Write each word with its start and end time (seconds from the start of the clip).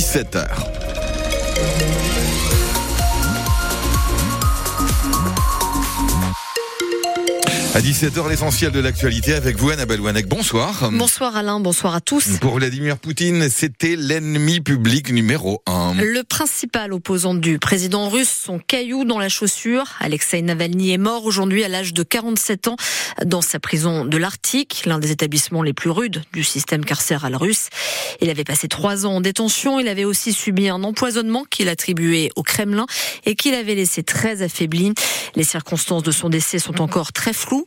17h. 0.00 0.70
À 7.80 7.82
17h, 7.82 8.28
l'essentiel 8.28 8.72
de 8.72 8.78
l'actualité 8.78 9.32
avec 9.32 9.56
vous, 9.56 9.70
Annabelle 9.70 10.02
Wanek. 10.02 10.28
Bonsoir. 10.28 10.90
Bonsoir 10.92 11.34
Alain, 11.34 11.60
bonsoir 11.60 11.94
à 11.94 12.02
tous. 12.02 12.36
Pour 12.38 12.56
Vladimir 12.56 12.98
Poutine, 12.98 13.48
c'était 13.48 13.96
l'ennemi 13.96 14.60
public 14.60 15.10
numéro 15.10 15.62
un. 15.64 15.94
Le 15.94 16.22
principal 16.22 16.92
opposant 16.92 17.32
du 17.32 17.58
président 17.58 18.10
russe, 18.10 18.28
son 18.44 18.58
caillou 18.58 19.06
dans 19.06 19.18
la 19.18 19.30
chaussure, 19.30 19.84
Alexei 19.98 20.42
Navalny 20.42 20.92
est 20.92 20.98
mort 20.98 21.24
aujourd'hui 21.24 21.64
à 21.64 21.68
l'âge 21.68 21.94
de 21.94 22.02
47 22.02 22.68
ans 22.68 22.76
dans 23.24 23.40
sa 23.40 23.58
prison 23.58 24.04
de 24.04 24.18
l'Arctique, 24.18 24.82
l'un 24.84 24.98
des 24.98 25.10
établissements 25.10 25.62
les 25.62 25.72
plus 25.72 25.88
rudes 25.88 26.22
du 26.34 26.44
système 26.44 26.84
carcéral 26.84 27.34
russe. 27.34 27.70
Il 28.20 28.28
avait 28.28 28.44
passé 28.44 28.68
trois 28.68 29.06
ans 29.06 29.14
en 29.14 29.20
détention, 29.22 29.80
il 29.80 29.88
avait 29.88 30.04
aussi 30.04 30.34
subi 30.34 30.68
un 30.68 30.82
empoisonnement 30.82 31.44
qu'il 31.48 31.70
attribuait 31.70 32.30
au 32.36 32.42
Kremlin 32.42 32.84
et 33.24 33.36
qu'il 33.36 33.54
avait 33.54 33.74
laissé 33.74 34.02
très 34.02 34.42
affaibli. 34.42 34.92
Les 35.34 35.44
circonstances 35.44 36.02
de 36.02 36.10
son 36.10 36.28
décès 36.28 36.58
sont 36.58 36.82
encore 36.82 37.14
très 37.14 37.32
floues. 37.32 37.66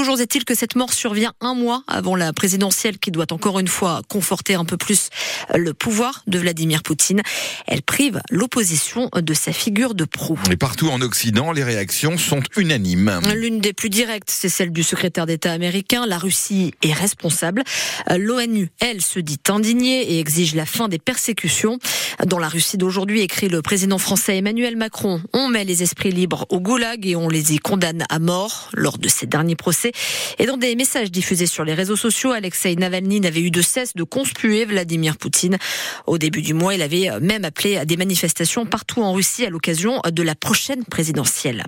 Toujours 0.00 0.18
est-il 0.18 0.46
que 0.46 0.54
cette 0.54 0.76
mort 0.76 0.94
survient 0.94 1.34
un 1.42 1.52
mois 1.52 1.82
avant 1.86 2.16
la 2.16 2.32
présidentielle 2.32 2.98
qui 2.98 3.10
doit 3.10 3.30
encore 3.34 3.60
une 3.60 3.68
fois 3.68 4.00
conforter 4.08 4.54
un 4.54 4.64
peu 4.64 4.78
plus 4.78 5.10
le 5.54 5.74
pouvoir 5.74 6.22
de 6.26 6.38
Vladimir 6.38 6.82
Poutine. 6.82 7.20
Elle 7.66 7.82
prive 7.82 8.22
l'opposition 8.30 9.10
de 9.14 9.34
sa 9.34 9.52
figure 9.52 9.94
de 9.94 10.06
proue. 10.06 10.38
Et 10.50 10.56
partout 10.56 10.88
en 10.88 11.02
Occident, 11.02 11.52
les 11.52 11.62
réactions 11.62 12.16
sont 12.16 12.40
unanimes. 12.56 13.20
L'une 13.34 13.60
des 13.60 13.74
plus 13.74 13.90
directes, 13.90 14.30
c'est 14.30 14.48
celle 14.48 14.72
du 14.72 14.82
secrétaire 14.82 15.26
d'État 15.26 15.52
américain. 15.52 16.06
La 16.06 16.16
Russie 16.16 16.72
est 16.82 16.94
responsable. 16.94 17.62
L'ONU, 18.08 18.70
elle, 18.80 19.02
se 19.02 19.20
dit 19.20 19.38
indignée 19.50 20.14
et 20.14 20.18
exige 20.18 20.54
la 20.54 20.64
fin 20.64 20.88
des 20.88 20.98
persécutions. 20.98 21.78
Dans 22.24 22.38
la 22.38 22.48
Russie 22.48 22.78
d'aujourd'hui, 22.78 23.20
écrit 23.20 23.50
le 23.50 23.60
président 23.60 23.98
français 23.98 24.38
Emmanuel 24.38 24.76
Macron, 24.76 25.20
on 25.34 25.48
met 25.48 25.64
les 25.64 25.82
esprits 25.82 26.10
libres 26.10 26.46
au 26.48 26.58
goulag 26.58 27.06
et 27.06 27.16
on 27.16 27.28
les 27.28 27.54
y 27.54 27.58
condamne 27.58 28.06
à 28.08 28.18
mort 28.18 28.70
lors 28.72 28.96
de 28.96 29.08
ces 29.08 29.26
derniers 29.26 29.56
procès. 29.56 29.89
Et 30.38 30.46
dans 30.46 30.56
des 30.56 30.74
messages 30.76 31.10
diffusés 31.10 31.46
sur 31.46 31.64
les 31.64 31.74
réseaux 31.74 31.96
sociaux, 31.96 32.32
Alexei 32.32 32.74
Navalny 32.76 33.20
n'avait 33.20 33.40
eu 33.40 33.50
de 33.50 33.62
cesse 33.62 33.94
de 33.94 34.02
conspuer 34.02 34.64
Vladimir 34.64 35.16
Poutine. 35.16 35.58
Au 36.06 36.18
début 36.18 36.42
du 36.42 36.54
mois, 36.54 36.74
il 36.74 36.82
avait 36.82 37.08
même 37.20 37.44
appelé 37.44 37.76
à 37.76 37.84
des 37.84 37.96
manifestations 37.96 38.66
partout 38.66 39.02
en 39.02 39.12
Russie 39.12 39.44
à 39.44 39.50
l'occasion 39.50 40.00
de 40.10 40.22
la 40.22 40.34
prochaine 40.34 40.84
présidentielle. 40.84 41.64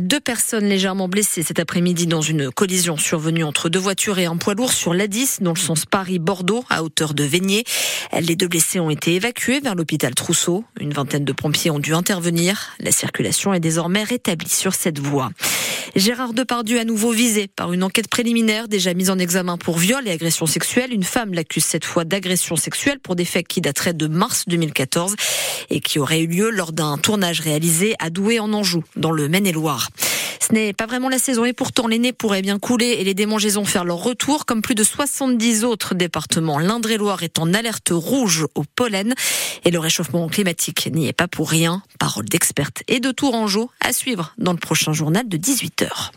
Deux 0.00 0.20
personnes 0.20 0.66
légèrement 0.66 1.08
blessées 1.08 1.42
cet 1.42 1.60
après-midi 1.60 2.06
dans 2.06 2.20
une 2.20 2.50
collision 2.50 2.96
survenue 2.96 3.44
entre 3.44 3.68
deux 3.68 3.78
voitures 3.78 4.18
et 4.18 4.26
un 4.26 4.36
poids 4.36 4.54
lourd 4.54 4.72
sur 4.72 4.94
l'A10 4.94 5.42
dans 5.42 5.52
le 5.52 5.58
sens 5.58 5.86
Paris-Bordeaux 5.86 6.64
à 6.68 6.82
hauteur 6.82 7.14
de 7.14 7.24
Veigné. 7.24 7.64
Les 8.20 8.36
deux 8.36 8.48
blessés 8.48 8.80
ont 8.80 8.90
été 8.90 9.14
évacués 9.14 9.60
vers 9.60 9.74
l'hôpital 9.74 10.14
Trousseau. 10.14 10.64
Une 10.80 10.92
vingtaine 10.92 11.24
de 11.24 11.32
pompiers 11.32 11.70
ont 11.70 11.78
dû 11.78 11.94
intervenir. 11.94 12.76
La 12.80 12.92
circulation 12.92 13.54
est 13.54 13.60
désormais 13.60 14.02
rétablie 14.02 14.48
sur 14.48 14.74
cette 14.74 14.98
voie. 14.98 15.30
Gérard 15.96 16.34
Depardieu 16.34 16.78
à 16.78 16.84
nouveau 16.84 17.12
visé 17.12 17.48
par 17.48 17.72
une 17.72 17.82
enquête 17.82 18.08
préliminaire 18.08 18.68
déjà 18.68 18.94
mise 18.94 19.10
en 19.10 19.18
examen 19.18 19.56
pour 19.56 19.78
viol 19.78 20.06
et 20.06 20.10
agression 20.10 20.46
sexuelle. 20.46 20.92
Une 20.92 21.04
femme 21.04 21.34
l'accuse 21.34 21.64
cette 21.64 21.84
fois 21.84 22.04
d'agression 22.04 22.56
sexuelle 22.56 22.98
pour 22.98 23.16
des 23.16 23.24
faits 23.24 23.46
qui 23.48 23.60
dateraient 23.60 23.94
de 23.94 24.06
mars 24.06 24.44
2014 24.46 25.14
et 25.70 25.80
qui 25.80 25.98
auraient 25.98 26.20
eu 26.20 26.26
lieu 26.26 26.50
lors 26.50 26.72
d'un 26.72 26.98
tournage 26.98 27.40
réalisé 27.40 27.94
à 27.98 28.10
Douai 28.10 28.38
en 28.38 28.52
Anjou, 28.52 28.84
dans 28.96 29.12
le 29.12 29.28
Maine-et-Loire. 29.28 29.88
Ce 30.48 30.54
n'est 30.54 30.72
pas 30.72 30.86
vraiment 30.86 31.10
la 31.10 31.18
saison 31.18 31.44
et 31.44 31.52
pourtant 31.52 31.86
les 31.86 31.98
nez 31.98 32.14
pourraient 32.14 32.40
bien 32.40 32.58
couler 32.58 32.96
et 32.98 33.04
les 33.04 33.12
démangeaisons 33.12 33.66
faire 33.66 33.84
leur 33.84 33.98
retour 33.98 34.46
comme 34.46 34.62
plus 34.62 34.74
de 34.74 34.82
70 34.82 35.64
autres 35.64 35.94
départements. 35.94 36.58
L'Indre-et-Loire 36.58 37.22
est 37.22 37.38
en 37.38 37.52
alerte 37.52 37.90
rouge 37.92 38.46
au 38.54 38.64
pollen 38.64 39.14
et 39.66 39.70
le 39.70 39.78
réchauffement 39.78 40.26
climatique 40.28 40.88
n'y 40.90 41.06
est 41.06 41.12
pas 41.12 41.28
pour 41.28 41.50
rien. 41.50 41.82
Parole 41.98 42.24
d'expertes 42.24 42.82
et 42.88 42.98
de 42.98 43.10
Tourangeau 43.10 43.70
à 43.80 43.92
suivre 43.92 44.32
dans 44.38 44.52
le 44.52 44.58
prochain 44.58 44.94
journal 44.94 45.28
de 45.28 45.36
18h. 45.36 46.12